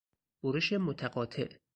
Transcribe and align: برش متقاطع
برش 0.43 0.73
متقاطع 0.73 1.49